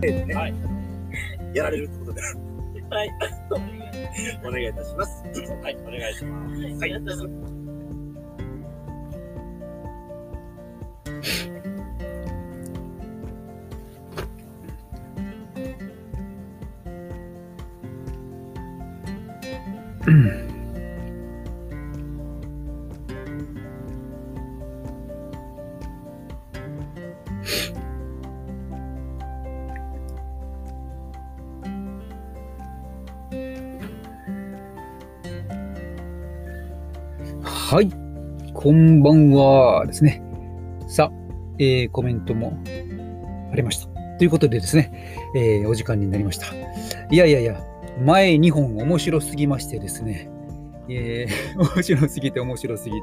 [0.00, 0.54] ね、はい。
[1.54, 3.10] やられるってことで、はい。
[4.46, 5.22] お願いいたします。
[5.62, 6.62] はい、お願いします。
[6.62, 7.57] はいありがとうございます。
[37.42, 37.90] はい。
[38.54, 40.22] こんばんはですね。
[40.88, 41.12] さあ、
[41.58, 42.58] えーコメントも
[43.52, 43.88] ありました。
[44.18, 46.46] ということでですね、えーお時間になりました。
[47.10, 47.60] いやいやいや、
[48.04, 50.28] 前2本面白すぎましてですね、
[50.88, 52.96] えー 面白すぎて面白すぎ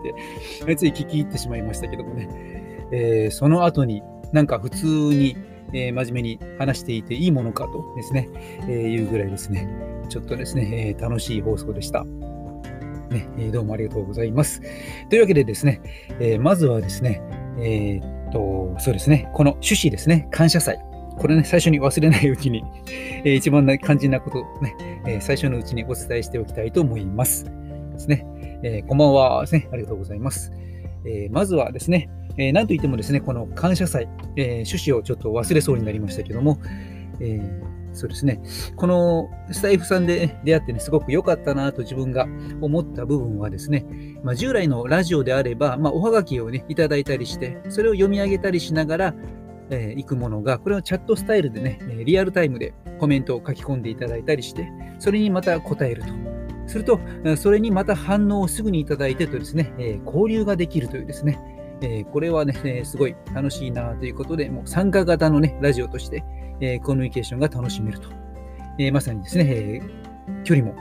[0.67, 2.27] て、つい聞き入ってしまいましたけどもね、
[2.91, 4.01] えーその後に
[4.33, 5.37] なんか普通に、
[5.73, 8.29] えー真面目に話していていいものかとですね、
[8.67, 9.67] えいうぐらいですね、
[10.09, 12.05] ちょっとですね、え楽しい放送でした。
[13.09, 14.61] ね、どうもありがとうございます。
[15.09, 15.81] というわけでですね、
[16.19, 17.21] えーまずはですね、
[17.59, 20.79] えーっと、そうですね、この趣旨ですね、感謝祭。
[21.17, 22.63] これね、最初に忘れないうちに、
[23.23, 24.75] えー一番肝心なことをね、
[25.05, 27.45] え最初のうちにお伝えしておきたいと思います。
[27.45, 28.25] ですね。
[28.63, 29.67] えこんばんはですね。
[29.71, 30.51] ありがとうございます。
[31.05, 36.59] えまずはですね、えーなんといってもですね、この感謝祭、え趣旨をちょっと忘れそうになりましたけども、
[37.19, 38.41] えーそうですね、
[38.75, 42.27] このスタイフさんで出会ってね、すごく良かったなと自分が
[42.61, 43.85] 思った部分はですね、
[44.23, 49.15] まあ、従来のラジオであれば、まあ、おはがきをね、いただいたりして、それを読み上げたりしながら、
[49.69, 56.35] えー行くものが、これをチャットスタイルでね、リアルタイムでコメントを書き込んでいただいたりして、それにまた答えると。
[56.67, 56.99] すると、
[57.37, 61.39] それにまた反応をすぐにいただいてとですね、え交流ができるというですね、
[61.81, 66.23] えこれはね、すごい楽しいなということで、もう参加型のね、ラジオとして、
[66.61, 68.09] えーコミュニケーションが楽しめると。
[68.79, 70.75] えーまさにですね、えー距離も、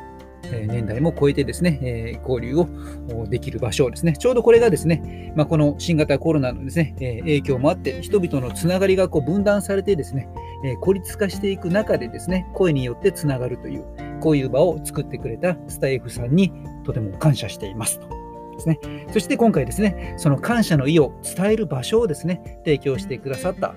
[0.45, 4.15] えー年代も超えてですね、えー交流をできる場所ですね。
[4.17, 10.29] ちょうどこれがですね、まあ、この新型コロナのですね、えー影響もあって、人々のつながりがこう分断されてですね、
[10.65, 13.85] えー孤立化していく中でですね、声によってつながるという、
[14.21, 16.53] こういう場を作ってくれたスタイフさんに
[16.85, 18.09] とても感謝していますと。
[18.55, 18.79] ですね、
[19.13, 23.75] そして今回ですね、その感謝の意を伝える場所をですね、提供してくださった、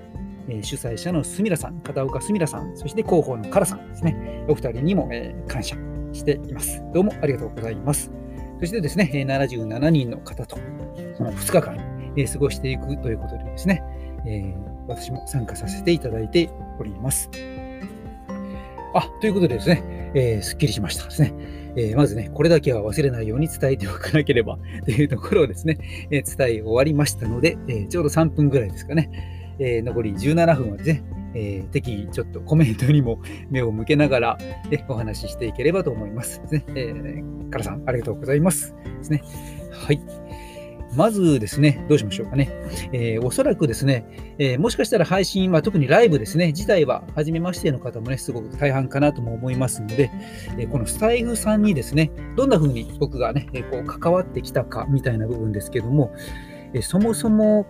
[0.48, 5.76] えー主催者のすみらさん、片岡すみらさん、そして広報のからさんですね、お二人にも、えー感謝
[6.12, 6.82] しています。
[6.94, 8.10] どうもありがとうございます。
[8.60, 10.58] そしてですね、えー77人の方と
[11.16, 11.76] その2日間、
[12.16, 13.82] えー過ごしていくということでですね、
[14.26, 16.48] えー私も参加させていただいて
[16.80, 17.30] おります。
[18.94, 19.82] あ、ということでですね、
[20.14, 21.34] えーすっきりしましたですね。
[21.76, 25.78] えーまずね、これだけは忘れないように伝えておかなければというところをですね、
[26.10, 29.10] えー伝え終わりましたので、えーちょうど3分ぐらいですかね、
[29.58, 31.02] えー残り17分はですね、
[31.34, 33.20] えー適宜ちょっとコメントにも
[33.50, 34.38] 目を向けながら、
[34.70, 36.40] えお話ししていければと思います。
[36.42, 38.74] ですねえー、カラさん、ありがとうございます。
[38.84, 39.22] ですね。
[39.72, 40.00] はい。
[40.96, 42.48] まずですね、どうしましょうかね。
[42.92, 44.06] えーおそらくですね、
[44.38, 50.10] えーもしかしたら配信は特にライブですね、自体は初めましての方もね、すごく大半かなとも思いますので、
[50.58, 56.10] えーこのスタイフさんにですね、どんな風に僕がね、えこう関わってきたかみたいな部分ですけども、
[56.72, 57.66] えそもそも、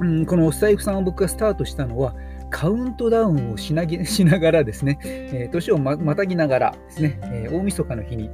[0.00, 2.14] うん、このスタイフさんを僕がスタートしたのは、
[2.50, 8.30] カウントダウンをしな しながらですね、えー年をまたぎながらですね、えー大晦日の日に、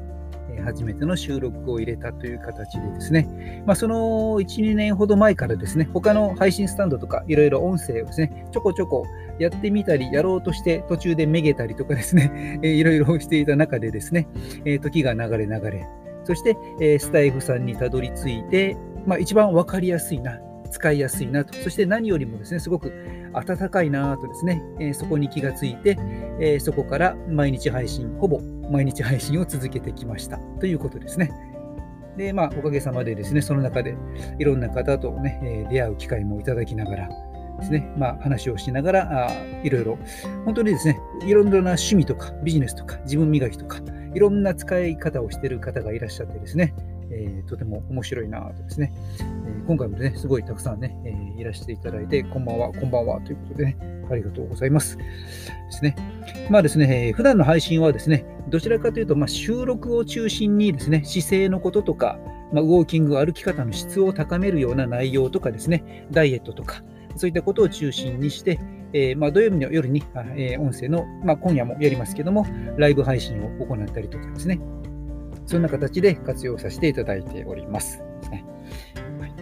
[0.53, 3.95] えー初めての収録を入れたという形でですね、まあ、その
[4.41, 9.07] 1、2年ほど前からですね、他の配信スタンドとかいろいろ音声をですね、ちょこちょこ
[9.39, 14.27] やってみたり、やろうとして途中でめげたりとかですね、 いろいろしていた中でですね、
[14.67, 15.87] えー時が流れ流れ、
[16.25, 20.39] そして、えスタイフさんにたどり着いて、まあ、一番わかりやすいな、
[20.71, 22.93] 使いやすいなと、そして何よりもですね、すごく
[23.33, 25.99] 温かいなとですね、えそこに気がついて、
[26.41, 31.31] えそこから毎日配信、ほぼ毎日配信を続けてきましたということですね。
[32.17, 33.97] で、まあ、おかげさまでですね、その中で
[34.39, 37.09] いろんな方とね、え出会う機会もいただきながら
[37.61, 39.99] ですね、まあ、話をしながら、あいろいろ、
[40.45, 43.79] 本当にですね、いろんな趣味とかビジネスとか自分磨きとか、
[44.15, 46.75] いろんな使い方をしている方がいらっしゃってですね、
[47.11, 53.77] えーとても面白いなとですね、えー今回もね、すごいたくさんね、えーいらしていただいて、こんばんは、こんばんはということでね、
[54.11, 54.97] ありがとうございます。
[54.97, 55.05] で
[55.71, 55.97] すね。
[56.51, 62.19] まあですね、えー普段の配信はですね、どちらかというと、まあ、収録を中心にですね、姿勢のこととか、
[62.53, 66.83] まあ、ウォーキング、歩き方の質を高めるような内容とかですね、ダイエットとか、
[67.17, 68.59] そういったことを中心にして、
[68.93, 70.03] えーまあ、土曜日の夜に、
[70.37, 72.45] えー音声の、まあ、今夜もやりますけども、
[72.77, 74.59] ライブ配信を行ったりとかですね、
[75.51, 78.01] そんな形で活用させていただいております。
[78.31, 78.45] ね
[79.19, 79.35] はい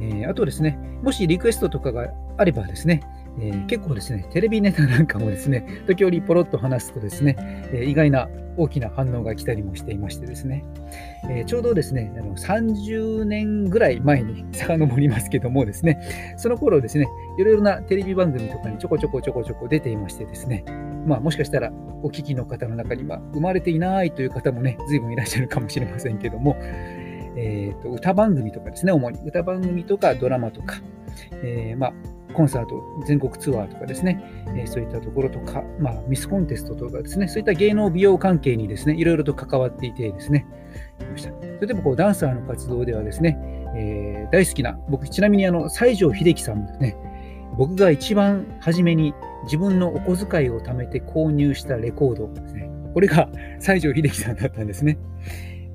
[0.00, 2.08] えーあとですね、もしリクエストとかが
[2.38, 3.02] あればですね、
[3.38, 7.36] えー結構ですね、テレビネタなんかもですね、時折ポロッと話すとですね、
[7.72, 8.28] えー意外な
[8.58, 10.64] 大きな反応が来たりもしていましてですね、
[11.28, 17.06] えーちょうどですね、あの30年ぐらい前に遡りますけどもですね、その頃ですね、
[17.38, 20.64] いろいろなテレビ番組とかにちょこちょこちょこちょこ出ていましてですね、
[21.06, 21.70] まあもしかしたら
[22.02, 26.56] お聞きの方の中には生まれていないという方もね、随分いらっしゃるかもしれませんけども、
[27.36, 29.18] えーと歌番組とかですね、主に。
[29.26, 30.76] 歌番組とかドラマとか、
[31.42, 31.92] えーまあ
[32.36, 34.22] コンサート、全国ツアーとかですね、
[34.54, 40.46] えそういったところとか、まあ、ミスコンテストとかですね、そういった芸能美容関係にですね、いろいろと関わっていてですね、
[41.00, 43.38] いましたそれでもこうダンサーの活動ではですね、
[43.74, 46.96] えー大好きな、僕、ちなみにあの西城秀樹さんですね、
[47.56, 53.28] 僕が一番初めに自分のお小遣いを貯めて購入したレコードですね、これが
[53.60, 54.98] 西城秀樹さんだったんですね。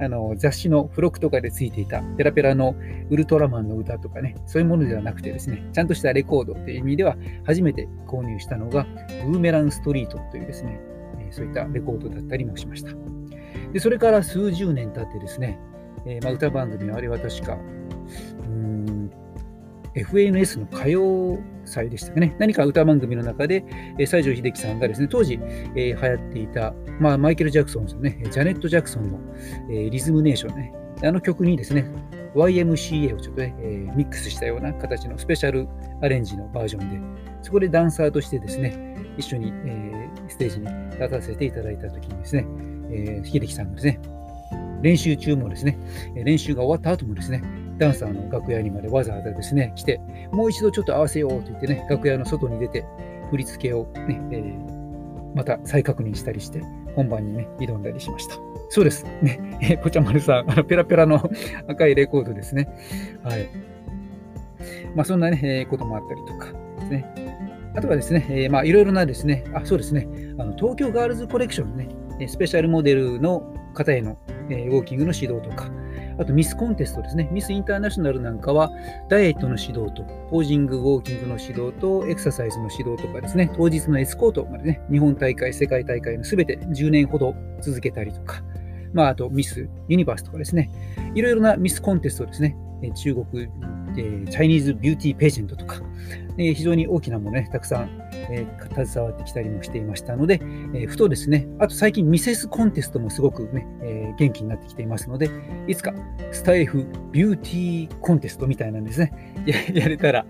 [0.01, 2.75] あの雑誌の付録とかでついていたペラペラの
[3.09, 7.15] ウルトラマンの歌とかね、そういうものではなくてですね、ちゃんとしたレコードという意味では
[7.45, 8.88] 初めて購入したのが
[9.25, 10.80] ブーメランストリートというですね、
[11.30, 12.92] そういったレコードだったりもしました。
[13.71, 15.59] で、それから数十年経ってですね、
[16.07, 17.59] えーまあ、歌番組はあれは確か、
[19.94, 21.38] FNS の歌謡
[21.71, 22.35] 祭でしたね。
[22.38, 23.63] 何か歌番組の中で、
[23.97, 25.39] えー西城秀樹さんがですね、当時、
[25.75, 29.19] えー流行っていた、まあ、マイケル・ジャクソンですよね、ジャネット・ジャクソンの、
[29.69, 30.73] えーリズムネーションね、
[31.03, 31.85] あの曲にですね、
[32.35, 35.68] YMCA をちょっとね、えーミックスしたような形のスペシャル
[36.01, 37.00] アレンジのバージョンで、
[37.41, 42.45] そこでダンサーとしてですね、一緒に、えーステージに立たせていただいたときにですね、
[42.91, 44.00] えー秀樹さんがですね、
[44.81, 45.77] 練習中もですね、
[46.15, 47.41] 練習が終わった後もですね、
[47.81, 50.00] ダンサーの楽屋にまでわざわざですね、来て、
[50.31, 52.86] もう一度ちょっと合わせようと言ってね、楽屋の外に出て、
[53.31, 54.81] 振り付けをね、えー
[55.33, 56.62] また再確認したりして、
[56.94, 58.36] 本番にね、挑んだりしました。
[58.68, 59.06] そうです。
[59.22, 61.22] ね、えーぽちゃまるさん、あのペラペラの
[61.68, 62.68] 赤いレコードですね。
[63.24, 63.48] はい。
[64.94, 66.51] まあ、そんなね、えーこともあったりとか
[66.81, 67.06] ですね。
[67.74, 70.07] あとはですね、えーまあ、いろいろなですね、あ、そうですね、
[70.38, 71.88] あの東京ガールズコレクションのね、
[72.28, 74.18] スペシャルモデルの方への、
[74.50, 75.72] えウォーキングの指導とか、
[76.21, 78.71] あとミスコンテストですね、ミスインターナショナルなんかは、
[79.09, 88.44] ダイエットの指導と、ポージング、ウォーキングの指導と、エクササイズの指導とかですね、当日のエスコートまでね、日本大会、世界大会のすべて10年ほど続けたりとか、
[88.94, 90.69] まあ、あとミスユニバースとかですね、
[91.15, 92.56] いろいろなミスコンテストですね、
[92.95, 93.47] 中国、
[93.98, 95.82] えーチャイニーズビューティーページェントとか、
[96.38, 97.90] えー非常に大きなものね、たくさん、
[98.30, 100.40] えー携わってきたりもしていましたので、
[100.74, 105.30] えーふとですね、あと最近ミセスコンテストもすごくね、えー元気になってきていますので、
[105.68, 105.94] いつか
[106.32, 109.12] スタエフビューティーコンテストみたいなんですね、
[109.46, 110.26] ややれたら、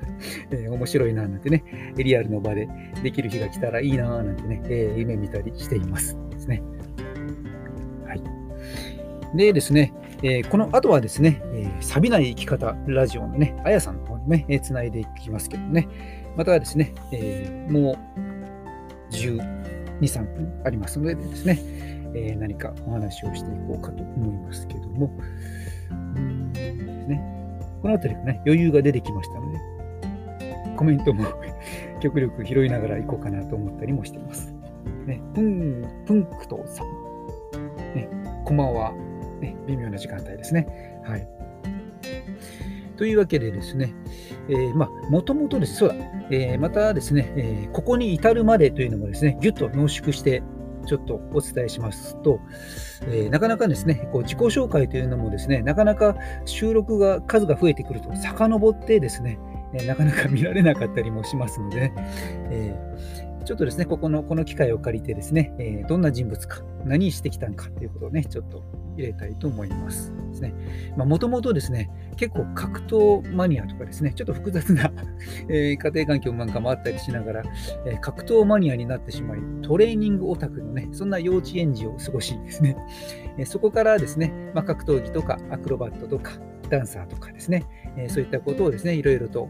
[0.52, 1.64] えー面白いななんてね、
[1.98, 2.68] リアルの場で
[3.04, 6.18] できる日が来たらいいななんてね、えー夢見たりしています。
[6.32, 6.62] ですね。
[8.08, 8.22] はい。
[9.38, 15.88] でですね、えーこの後はですね、えー錆びない生き方ラジオのね、あやさんの方にね、えーつないでいきますけどね、
[16.36, 18.22] またですね、えーもう
[19.12, 19.40] 12、
[20.00, 21.60] 3分ありますのでですね、
[22.16, 25.12] え何かお話をしていこうかと思いますけども、
[25.90, 27.22] うんですね、
[27.82, 29.60] この辺りがね、余裕が出てきましたので、
[30.78, 31.26] コメントも
[32.00, 34.54] 極力拾いながらいこうかなと思ったりもしています。
[35.06, 36.88] ね、プン、プンクトさん。
[37.96, 38.08] ね、
[38.46, 39.11] こんばんは。
[39.42, 40.68] ね、微妙な時間帯ですね。
[41.04, 41.28] はい。
[42.98, 43.96] というわけでですね、
[44.48, 45.96] えまあ、もともとです、そうだ、
[46.30, 50.44] えーまたですね、えーここに至るまでというのもですね、ぎゅっと濃縮して、
[50.86, 52.40] ちょっとお伝えしますと、
[53.08, 59.40] えーなかなかですね、こう自己紹介というのもですね、なかなか収録が数が増えてくると、遡ってですね、
[59.74, 61.94] えなかなか見られなかったりもしますのでね、
[62.52, 68.64] えーちょっとですね、ここのこの機会を借りてですね、えどんな人物か、何してきたんかということをね、ちょっと
[68.98, 70.14] 入れたいと思います。
[70.32, 70.54] ですね。
[70.96, 74.92] もともとですね、結構格闘マニアとかですね、ちょっと複雑な、
[75.50, 77.44] え家庭環境なんかもあったりしながら、
[77.86, 82.76] え格闘マニアになってしまい、トレーニングオタクのね、そんな幼稚園児を過ごしですね、
[83.38, 86.34] えそこからですね、まあ、格闘技とかアクロバットとか
[86.70, 87.66] ダンサーとかですね、
[87.98, 89.50] えそういったことをですね、いろいろと、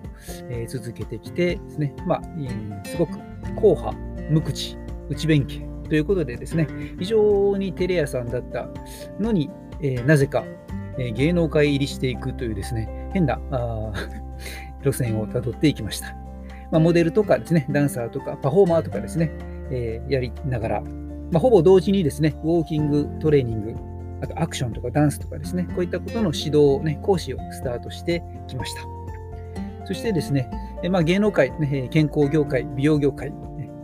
[0.49, 2.21] え続けてきてですね、まあ、
[2.85, 3.17] すごく
[3.55, 3.97] 硬派、
[4.29, 4.77] 無口、
[5.09, 6.69] 内弁慶ということでですね、
[6.99, 8.69] 非常にテレ屋さんだった
[9.19, 10.45] のに、えーなぜか、
[10.97, 13.37] えー芸能界入りしていくというですね、変な
[14.85, 16.15] 路線をたどっていきました。
[16.71, 19.31] まあ、モデルとかですね、ダンサーとかパフォーマーとかですね、
[19.69, 20.87] えーやりながら、ま
[21.35, 23.75] あ、ほぼ同時にですね、ウォーキング、トレーニング、
[24.21, 28.83] あとアクションとかダンスとかですね、こういったことの指導を、ね、講師をスタートしてきました。
[29.83, 30.49] そしてですね、
[30.89, 33.35] まあ、芸能界、ね、健康業界、美容業界、こ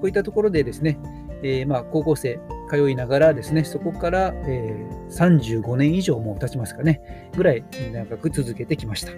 [0.04, 0.98] ういったところでですね、
[1.44, 2.40] えーまあ、高校生
[2.70, 9.12] 通いながらですね、そこから、えー35年以上もう経ちますかね、ぐらい長く続けてきました。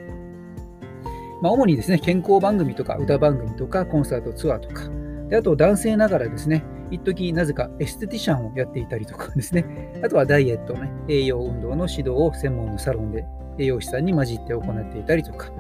[1.42, 4.84] まあ、主にですね、健康番組とか歌番組とかコンサートツアーとか、
[5.30, 13.26] であと男性ながらですね、一時なぜかエステティシャンをやっていたりとかですね、あとはダイエット、ね、栄養運動の指導を専門のサロンで
[13.58, 15.52] 栄養士さんに混じって行っていたりとか、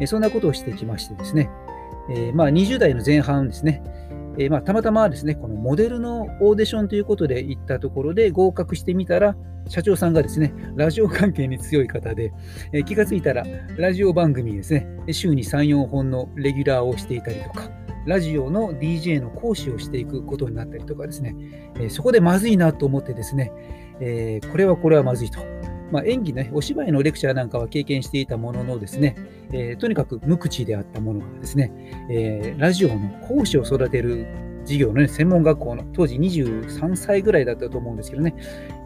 [0.00, 1.48] えそんなことをしてきましてですね、
[2.10, 3.82] えー、まあ20代の前半ですね、
[4.38, 9.36] えー、まあたまたまですね、このモデルのオーディションということで行ったところで合格してみたら、
[9.68, 12.32] 社長さんがですね、ラジオ関係に強い方で、
[12.72, 13.44] えー、気がついたら
[13.76, 17.70] ラジオ番組ですね、週に3、4本のレギュラーをしていたりとか、
[18.06, 21.36] ラジオの DJ の講師をしていくことになったりとかですね、
[21.76, 23.52] えー、そこでまずいなと思ってですね、
[24.00, 25.38] え、これはこれはまずいと。
[25.92, 29.14] まあ、演技ね、お芝居のレクチャーなんかは経験していたもののですね、
[29.52, 31.70] えー、とにかく無口であったものがですね、
[32.10, 34.26] えラジオの講師を育てる
[34.64, 38.34] 事業の、ね、専門学校の当時23歳ぐらいだったと思うんですけどね、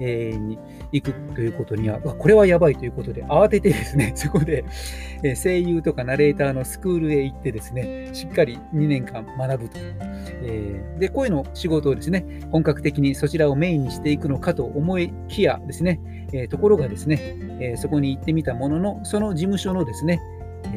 [0.00, 0.58] えー、に
[0.92, 4.64] 行くということには、これはやばいということで、慌ててですね、 そこで、
[5.22, 9.78] えー、声優とかナレーターのスクールへ行ってですね、しっかり2年間学ぶと。
[10.42, 16.00] えー、で、声の仕事をですね、本格的にそちらをメインにしていくのかと思いきやですね、
[16.32, 17.18] えー、ところがですね、
[17.60, 20.20] えー、そこに行ってみたものの、その事務所のですね、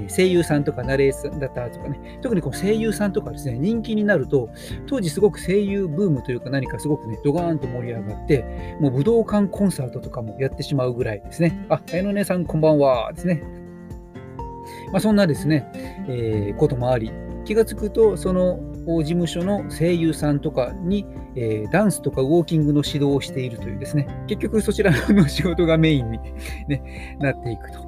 [0.07, 4.49] 声優さんとかナレーターとかね、特にこう声優さんとかですね、人気になると、
[4.87, 11.65] 当時すごく声優ブームというか何かすごくね、ドガーンと盛り上がって、もう武道館コンサートとかもやってしまうぐらいですね。
[11.69, 13.43] あ、綾野姉さんこんばんはですね。
[14.91, 15.67] まあ、そんなですね、
[16.07, 17.11] えー、こともあり、
[17.45, 18.59] 気がつくと、その
[18.97, 21.05] 事務所の声優さんとかに、
[21.35, 26.19] えー、ダンスとかウォーキングの指導をしているというですね、結局そちらの仕事がメインに
[26.67, 27.79] ね、なっていくと、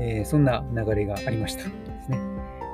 [0.00, 1.70] えー、そんな流れがありましたで
[2.02, 2.18] すね。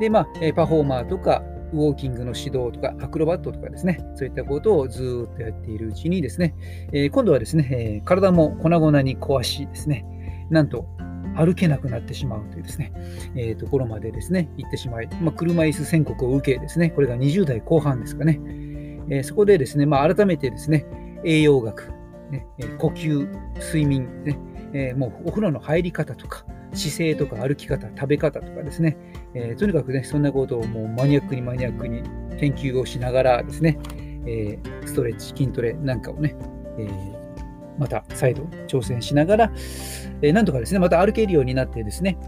[0.01, 6.55] で、まあ、パフォーマーとか、ウォーキングの指導とか、アクロバットとかですね、そういったことをずっとやっているうちにですね、
[6.93, 10.07] えー、今度はですね、えー、体も粉々に壊しですね、
[10.51, 10.87] なんと
[11.39, 12.93] 歩けなくなってしまうというですね、
[13.37, 18.41] えー、ところまでですね、行ってしまい、まあ、車椅子宣告を受けですね、これが20代後半ですかね、
[19.09, 20.85] えー、そこでですね、まあ、改めてですね、
[21.25, 21.93] 栄養学、
[22.31, 22.47] ね、
[22.79, 23.29] 呼吸、
[23.61, 24.39] 睡眠、ね
[24.73, 28.97] えー、もうお風呂の入り方とか、姿勢とか歩き方、食べ方とかですね、
[29.35, 32.03] えー、とにかくね、そんなことをもうマニアックにマニアックに
[32.39, 33.79] 研究をしながらですね、
[34.27, 36.35] えー、ストレッチ、筋トレなんかをね、
[36.79, 37.18] えー、
[37.79, 39.53] また再度挑戦しながら、
[40.23, 42.19] えー、なんとかですね、また歩けるようになってですね、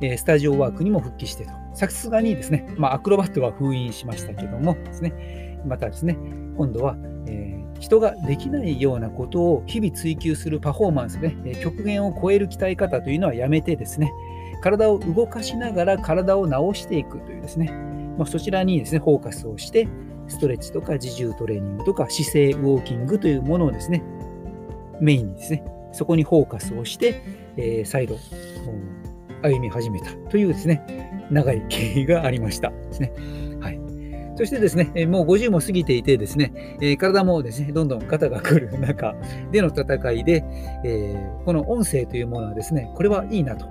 [0.00, 1.50] え、スタジオワークにも復帰してと。
[1.74, 6.16] さすがにですね、まあ、アクロバットは封印しましたけどもですね、またですね、
[6.56, 6.96] 今度は、
[7.28, 14.12] え、人ができないようなことを日々追求するパフォーマンスね、極限を超える鍛え方というのはやめてですね、
[14.62, 17.70] 体を動かしながら体を治していくというですね、
[18.18, 19.88] まあ、そちらにですね、フォーカスをして、
[20.28, 24.02] ストレッチとか自重トレーニングとか姿勢ウォーキングというものをですね、
[25.00, 27.22] メインにですね、そこにフォーカスをして、
[27.56, 28.16] えー、再度
[29.42, 33.12] 歩み始めたというですね、長い経緯がありましたですね。
[33.60, 33.80] はい。
[34.36, 39.14] そしてですね、もう50も過ぎていてですね、えー、体もですね、どんどん肩がくる中
[39.50, 40.44] での戦いで、
[40.84, 43.66] えー、この音声というものはですね、これはいいなと。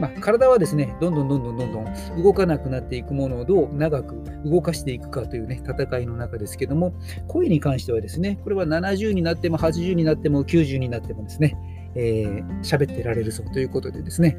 [0.00, 4.16] まあ、体はですね、どんどんどんどんどんどん動かなくなっていくものをどう長く
[4.46, 6.94] 動かしていくかというね、戦いの中ですけども、
[7.28, 11.56] 声に関してはですね、これは70になっても80になっても90になってもですね、
[11.94, 14.38] えー、喋ってられるぞということでですね、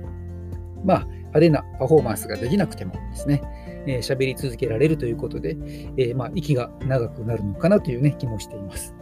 [0.84, 3.42] まあ、派手なパフォーマンスができなくてもですね、
[3.86, 5.56] えー、喋り続けられるということで、
[5.98, 8.96] えー、まあ、息が長くなるのかなというね、気もしています。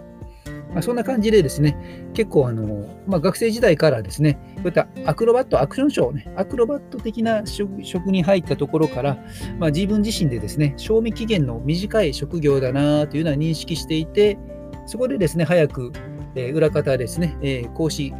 [0.69, 1.77] まあ、そんな感じでですね、
[2.13, 9.17] 結構あの、まあ、学生時代からですね、こういったアクロバット、アクションショーね、アクロバット的な職に入ったところから、
[9.57, 14.37] まあ、自分自身でですね、賞味期限の短い職業だなというのは認識していて、
[14.85, 15.91] そこでですね、早く、
[16.35, 18.13] えー、裏方ですね、えー、講師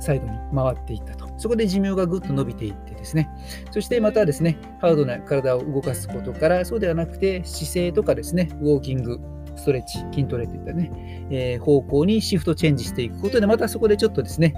[0.00, 1.28] サイドに回っていったと。
[1.38, 3.28] そこで寿命がぐっと伸びていってですね、
[3.70, 9.20] そしてまたですね、ハードな体を動かすことから、そうではなくて姿勢とかですね、ウォーキング、
[9.58, 10.90] ストレッチ、筋トレといったね、
[11.30, 14.54] えー、方向にシフトチェンジしていくことで、またそこでちょっとですね、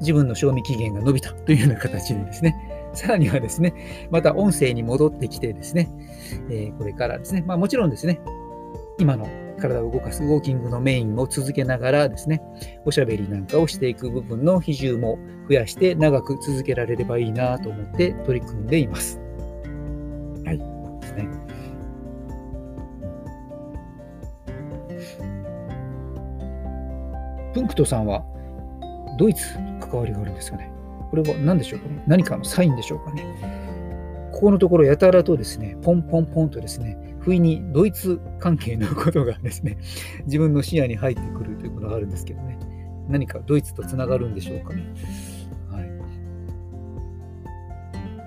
[0.00, 2.54] 自分の賞味期限が伸びたというような形でですね、
[2.92, 3.74] さらにはですね、
[4.10, 5.90] また音声に戻ってきてですね、
[6.50, 8.20] えー、これからですね、まあもちろんですね、
[8.98, 9.28] 今の
[9.60, 12.42] 体を動かすウォーキングのメインを続けながらですね、
[12.84, 19.23] おしゃべりなんかをしていく部分の比重も増やして長く続けられればいいなと思って取り組んでいます。
[27.54, 28.24] プンクトさんは
[29.16, 30.70] ドイツと関わりがあるんですかね。
[31.10, 32.02] これは何でしょうかね。
[32.06, 33.24] 何かのサインでしょうかね。
[34.32, 39.78] ここのところやたらとですね、ポンポンポンとですね、不意にドイツ関係のことがですね、
[40.26, 42.58] 自分の視野に入ってくるということがあるんですけどね。
[43.08, 44.92] 何かドイツとつながるんでしょうかね。
[45.70, 45.88] はい、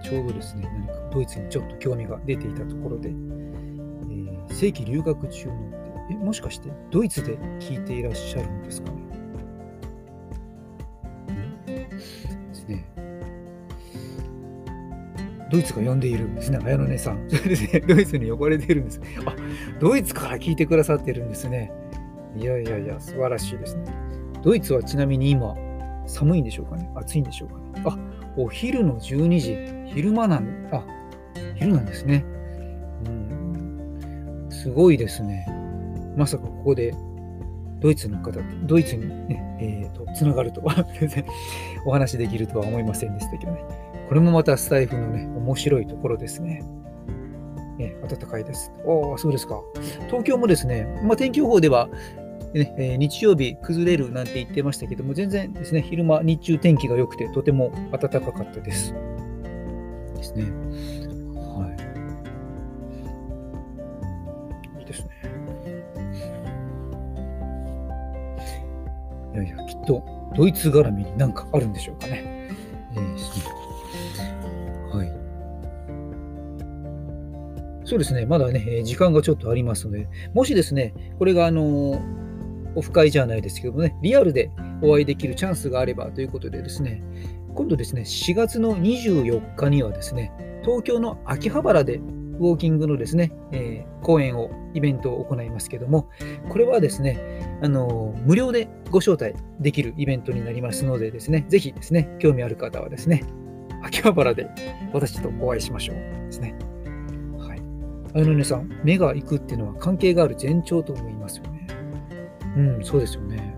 [0.05, 5.53] ちょうどですね、何かドイツにちょっと興味が出ていたところで、えー、正規留学中の、
[6.09, 9.06] え、もしかしてドイツで聞いていらっしゃるんですかね
[15.49, 17.25] ドイツが呼んでいるんですね、綾野姉さん。
[17.29, 19.01] そうでね、ドイツに呼ばれているんです。
[19.25, 19.35] あ、
[19.79, 21.71] ドイツから聞いてくださってるんですね。
[22.35, 23.83] いやいやいや、素晴らしいですね。
[24.43, 25.55] ドイツはちなみに今、
[26.05, 27.97] 寒いんでしょうかね暑いんでしょうかねあ、
[28.37, 30.83] お昼の12時、昼間なん、あ、
[31.55, 32.25] 昼なんですね。
[33.05, 35.47] うん、すごいですね。
[36.15, 36.93] まさかここで
[37.79, 41.25] ドイツの方、ドイツにね、えーと、つながるとは 全然
[41.85, 43.59] お話できるとは思いませんでしたけどね。
[44.07, 46.63] これもまたスタイフのね、面白いところですね。
[47.77, 48.71] ね、暖かいです。
[48.85, 49.61] おお、そうですか。
[50.07, 51.89] 東京もですね、まあ、天気予報では、
[52.53, 58.93] ねえー、日曜日崩れるなんて言ってましたけども、全然ですね、昼間、日中天気が良くて、とても暖かかったです。
[60.15, 60.43] ですね。
[61.35, 61.67] は
[64.77, 64.79] い。
[64.79, 65.09] いいですね。
[69.33, 70.03] いやいや、きっと
[70.35, 72.23] ドイツ絡みになんかあるんでしょうかね。
[72.95, 73.56] えー
[77.87, 82.01] そうですね、まだね、時間がちょっとありますので、もしですね、これがあの、
[82.75, 84.51] オフ会じゃないですけどもね、リアルで
[84.81, 87.01] お会いできるチャンスがあればということでですね、
[87.55, 90.33] 今度ですね、4月の24日にはですね、
[90.65, 96.09] 東京の秋葉原でウォーキングのですね、えー、講演を、イベントを行いますけども、
[96.49, 103.23] これはですね、あの無料でご招待できるイベントになりますのでですね、ぜひですね、興味ある方はですね、
[103.81, 104.49] 秋葉原で
[104.91, 106.66] 私とお会いしましょうですね。
[108.13, 111.67] あのねさん、目が行くっていうのは関係がある前兆と思いますよね。
[112.55, 113.55] うん、そうですよね。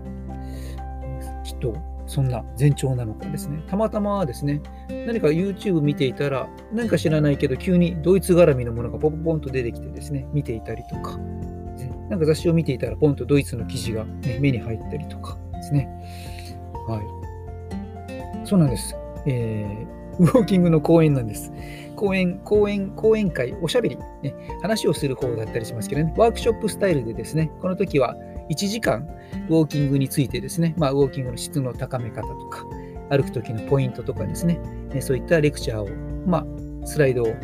[1.44, 1.74] きっと、
[2.06, 3.62] そんな前兆なのかですね。
[3.68, 4.60] たまたまですね、
[5.06, 11.18] 何か YouTube 見ていたら、何か知らないけど、急にドイツ絡みのものがポンポンと出てきてですね、見ていたりとか、
[12.08, 15.88] なんか雑誌を見ていたら、ポンとドイツの記事が、ね、目に入ったりとかですね。
[16.88, 18.46] はい。
[18.46, 18.96] そうなんです。
[19.26, 21.52] えー、ウォーキングの講演なんです。
[22.00, 28.16] 講演、講演、講演会、おしゃべり、ね、話をする方だったりしますけどね、ワークショップスタイルでですね、この時は
[28.50, 29.06] 1時間
[29.50, 32.64] ウォーキングについてですね、まあ、ウォーキングの質の高め方とか、
[33.10, 34.58] 歩く時のポイントとかですね、
[35.00, 35.88] そういったレクチャーを、
[36.26, 37.34] まあ、スライドを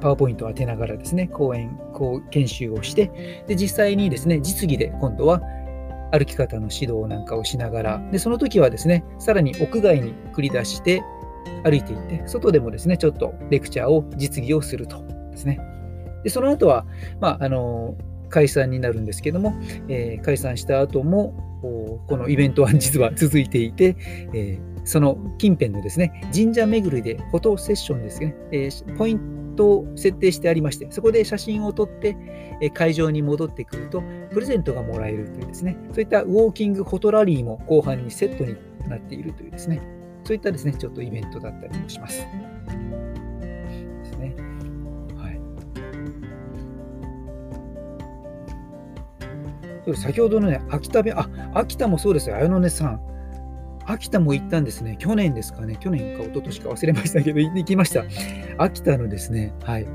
[0.00, 5.42] パワーポイントを当てながらですね、講演、講研修をして、で、実際にですね、実技で今度は
[6.12, 11.02] 歩き方の指導なんかをしながら、で、その時はですね、さらに屋外に繰り出して、
[11.64, 15.60] 歩いていって、外でもですね、ちょっとレクチャーを実技をするとですね。
[16.24, 16.86] で、その後は、
[17.20, 17.96] まあ、あの、
[18.28, 19.54] 解散になるんですけども、
[19.88, 23.96] えー、解散した後も、このイベントは実は続いていて、
[24.34, 32.16] えー、その近辺のですね、神社巡りでフォトセッションですね、えー、ポイントを設定してありまして、そこで写真を撮って、
[32.60, 38.56] え会場に戻ってくると、プレゼントがもらえるというですね、そういったウォーキングフォトラリーも後半にセットに
[38.88, 39.82] なっているというですね、
[40.26, 42.18] そういったですね、ちょっとイベントだったりもします。
[42.18, 42.24] で
[44.04, 44.34] すね。
[45.16, 45.30] は
[49.92, 49.96] い。
[49.96, 53.00] 先ほどのね、秋田弁、あ、秋田もそうですよ、綾野根さん。
[53.86, 54.96] 秋田も行ったんですね。
[54.98, 55.76] 去年ですかね。
[55.78, 58.02] 去年か一昨年か忘れましたけど、行きました。
[58.58, 59.86] 秋田のですね、はい。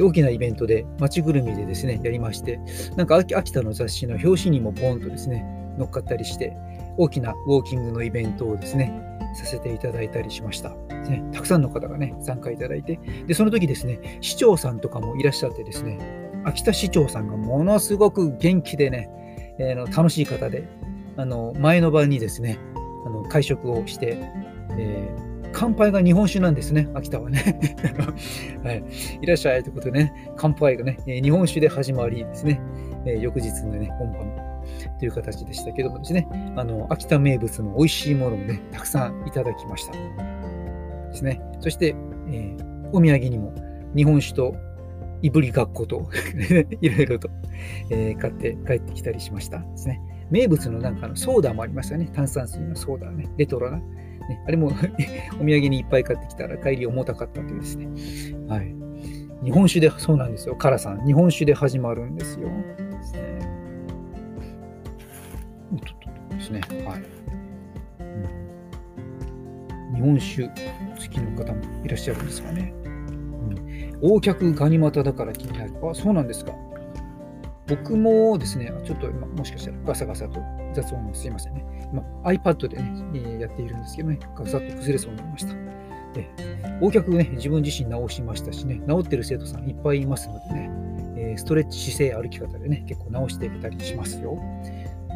[0.00, 2.58] 大きなイベントで、街ぐるみでですね、やりまして、
[2.96, 5.44] なんか秋田の雑誌の表紙にもボンとですね、
[5.78, 6.56] 乗っかったりして、
[6.96, 10.70] 大きなウォーキングのイベントをですね、させていただいたりしました。
[10.70, 15.98] ね、たくさんの方がね、参加いただいて、で、その時ですね、市長さんとかもいらっしゃってですね、
[16.44, 19.10] 秋田市長さんがものすごく元気でね、
[19.58, 20.68] えー、の楽しい方で、
[21.16, 22.58] あの前の晩にですね、
[23.06, 24.18] あの会食をして、
[24.78, 27.60] えー、乾杯が日本酒なんですね、秋田はね。
[28.64, 28.84] はい、
[29.20, 32.60] いらっしゃいということでね、乾杯がね、日本酒で始まりですね、
[33.06, 34.49] え、翌日のね、本番
[34.98, 39.92] という形でしたけどもですね、あの秋田名物の美味しいものをね、たくさんいただきました。
[39.92, 39.98] で
[41.14, 41.40] すね。
[41.60, 41.94] そして、
[42.28, 43.54] えー、お土産にも
[43.94, 44.54] 日本酒と
[45.22, 46.08] いぶりがっこと
[46.80, 47.28] いろいろと、
[47.90, 50.00] えー、買って帰ってきたりしましたですね。
[50.30, 52.08] 名物のなんかのソーダもありましたね。
[52.12, 53.26] 炭酸水のソーダね。
[53.36, 53.78] レトロな。
[53.78, 54.68] ね、あれも
[55.40, 57.88] お土産にいっぱい買ってきたら帰り重たかったというですね。
[58.46, 58.74] はい。
[59.42, 60.54] 日本酒で、そうなんですよ。
[60.54, 61.04] カラさん。
[61.06, 62.48] 日本酒で始まるんですよ。
[62.48, 63.59] ですね。
[65.76, 66.60] ですね。
[66.84, 67.02] はい。
[69.94, 70.52] 日本酒好
[71.12, 72.72] きの方もいらっしゃるんですかね。
[72.84, 75.74] うん、横脚ガニ股だから気になる。
[75.82, 76.52] あ、そうなんですか。
[77.66, 80.40] 僕もですね、ちょっと今もしかしたらガサガサと
[80.74, 81.64] 雑音すいませんね。
[81.92, 85.54] 今 iPad でね、やっているんですけどね、ガサッと崩れそうになりました。
[86.16, 94.36] え大脚ね、自分自身直しましたしね、治ってる生徒さんいっぱいいますのでね、ストレッチ姿勢歩き方でね、結構直してみたりしますよ。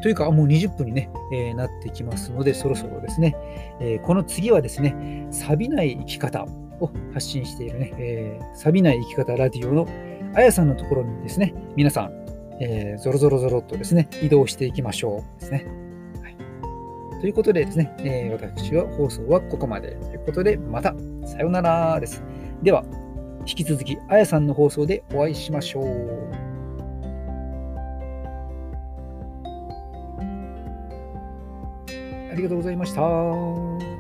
[0.05, 3.35] というか、もう20分に、ねえなってきますので、そろそろですね、
[3.81, 6.45] えこの次はですね、錆びない生き方
[6.79, 9.89] を発信しているね、えー錆びない生き方ラディオの
[10.35, 12.13] あやさんのところにですね、皆さん、
[12.61, 15.67] えーゾロゾロゾロっとですね、移動していきましょうですね。
[16.23, 22.23] はい、ということでですね、えー私は放送はここまでということで、またさようならです。
[22.63, 22.85] では、
[23.47, 26.54] 引き続きあやさんの放送でお会いしましょう。
[32.35, 33.94] ありがとうございました。